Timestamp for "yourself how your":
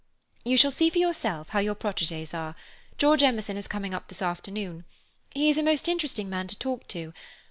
0.97-1.75